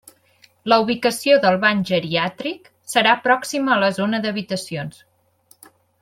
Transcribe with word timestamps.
La 0.71 0.77
ubicació 0.83 1.35
del 1.43 1.57
bany 1.65 1.83
geriàtric 1.89 2.71
serà 2.95 3.13
pròxima 3.29 3.75
a 3.75 3.81
la 3.87 3.91
zona 4.01 4.23
d'habitacions. 4.27 4.99